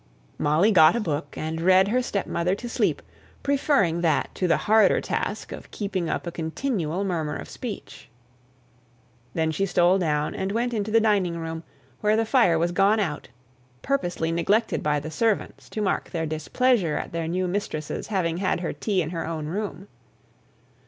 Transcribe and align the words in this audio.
Molly 0.39 0.71
got 0.71 0.95
a 0.95 0.99
book, 0.99 1.35
and 1.37 1.61
read 1.61 1.89
her 1.89 2.01
stepmother 2.01 2.55
to 2.55 2.67
sleep, 2.67 3.03
preferring 3.43 4.01
that 4.01 4.33
to 4.33 4.47
the 4.47 4.57
harder 4.65 4.99
task 4.99 5.51
of 5.51 5.69
keeping 5.69 6.09
up 6.09 6.25
a 6.25 6.31
continual 6.31 7.03
murmur 7.03 7.35
of 7.35 7.47
speech. 7.47 8.09
Then 9.35 9.51
she 9.51 9.67
stole 9.67 9.99
down 9.99 10.33
and 10.33 10.53
went 10.53 10.73
into 10.73 10.89
the 10.89 10.99
dining 10.99 11.37
room, 11.37 11.61
where 11.99 12.17
the 12.17 12.25
fire 12.25 12.57
was 12.57 12.71
gone 12.71 12.99
out; 12.99 13.27
purposely 13.83 14.31
neglected 14.31 14.81
by 14.81 14.99
the 14.99 15.11
servants, 15.11 15.69
to 15.69 15.83
mark 15.83 16.09
their 16.09 16.25
displeasure 16.25 16.97
at 16.97 17.11
their 17.11 17.27
new 17.27 17.47
mistress's 17.47 18.07
having 18.07 18.37
had 18.37 18.61
her 18.61 18.73
tea 18.73 19.03
in 19.03 19.11
her 19.11 19.27
own 19.27 19.45
room. 19.45 19.87